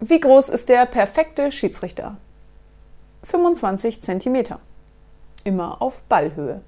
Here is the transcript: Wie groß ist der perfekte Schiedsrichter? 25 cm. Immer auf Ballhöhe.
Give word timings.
Wie 0.00 0.20
groß 0.20 0.50
ist 0.50 0.68
der 0.68 0.84
perfekte 0.84 1.50
Schiedsrichter? 1.50 2.18
25 3.22 4.02
cm. 4.02 4.44
Immer 5.42 5.80
auf 5.80 6.02
Ballhöhe. 6.02 6.60